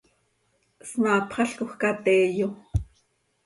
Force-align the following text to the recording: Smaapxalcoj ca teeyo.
Smaapxalcoj 0.89 1.71
ca 1.79 1.91
teeyo. 2.03 2.47